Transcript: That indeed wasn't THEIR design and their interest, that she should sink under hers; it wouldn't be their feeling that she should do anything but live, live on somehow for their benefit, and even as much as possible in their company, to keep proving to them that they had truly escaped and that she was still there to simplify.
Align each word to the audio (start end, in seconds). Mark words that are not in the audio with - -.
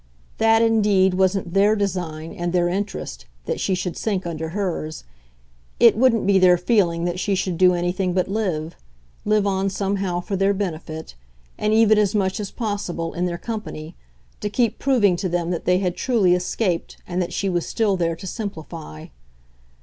That 0.39 0.63
indeed 0.63 1.13
wasn't 1.13 1.53
THEIR 1.53 1.75
design 1.75 2.33
and 2.33 2.51
their 2.53 2.67
interest, 2.67 3.27
that 3.45 3.59
she 3.59 3.75
should 3.75 3.95
sink 3.95 4.25
under 4.25 4.49
hers; 4.49 5.03
it 5.79 5.95
wouldn't 5.95 6.25
be 6.25 6.39
their 6.39 6.57
feeling 6.57 7.03
that 7.05 7.19
she 7.19 7.35
should 7.35 7.55
do 7.55 7.75
anything 7.75 8.11
but 8.13 8.27
live, 8.27 8.75
live 9.25 9.45
on 9.45 9.69
somehow 9.69 10.19
for 10.19 10.35
their 10.35 10.55
benefit, 10.55 11.13
and 11.55 11.71
even 11.71 11.99
as 11.99 12.15
much 12.15 12.39
as 12.39 12.49
possible 12.49 13.13
in 13.13 13.27
their 13.27 13.37
company, 13.37 13.95
to 14.39 14.49
keep 14.49 14.79
proving 14.79 15.15
to 15.17 15.29
them 15.29 15.51
that 15.51 15.65
they 15.65 15.77
had 15.77 15.95
truly 15.95 16.33
escaped 16.33 16.97
and 17.05 17.21
that 17.21 17.31
she 17.31 17.47
was 17.47 17.67
still 17.67 17.95
there 17.95 18.15
to 18.15 18.25
simplify. 18.25 19.05